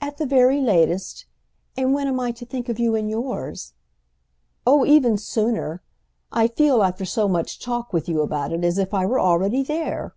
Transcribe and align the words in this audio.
"At 0.00 0.16
the 0.16 0.24
very 0.24 0.58
latest. 0.58 1.26
And 1.76 1.92
when 1.92 2.06
am 2.08 2.18
I 2.18 2.30
to 2.30 2.46
think 2.46 2.70
of 2.70 2.78
you 2.78 2.94
in 2.94 3.10
yours?" 3.10 3.74
"Oh 4.66 4.86
even 4.86 5.18
sooner. 5.18 5.82
I 6.32 6.48
feel, 6.48 6.82
after 6.82 7.04
so 7.04 7.28
much 7.28 7.58
talk 7.60 7.92
with 7.92 8.08
you 8.08 8.22
about 8.22 8.54
it, 8.54 8.64
as 8.64 8.78
if 8.78 8.94
I 8.94 9.04
were 9.04 9.20
already 9.20 9.62
there!" 9.62 10.14